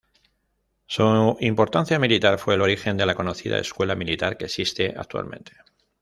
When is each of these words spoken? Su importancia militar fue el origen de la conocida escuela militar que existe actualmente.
Su 0.87 1.37
importancia 1.41 1.99
militar 1.99 2.39
fue 2.39 2.55
el 2.55 2.61
origen 2.63 2.97
de 2.97 3.05
la 3.05 3.13
conocida 3.13 3.59
escuela 3.59 3.95
militar 3.95 4.35
que 4.35 4.45
existe 4.45 4.95
actualmente. 4.97 5.53